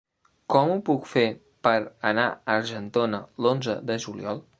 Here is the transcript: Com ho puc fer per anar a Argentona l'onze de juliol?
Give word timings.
Com 0.53 0.71
ho 0.75 0.77
puc 0.87 1.03
fer 1.09 1.25
per 1.67 1.73
anar 2.13 2.25
a 2.31 2.55
Argentona 2.61 3.21
l'onze 3.47 3.77
de 3.91 3.99
juliol? 4.07 4.43